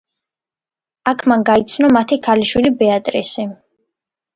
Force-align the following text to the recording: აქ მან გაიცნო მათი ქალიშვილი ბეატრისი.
აქ 1.11 1.21
მან 1.33 1.45
გაიცნო 1.51 1.93
მათი 2.01 2.21
ქალიშვილი 2.31 2.77
ბეატრისი. 2.85 3.51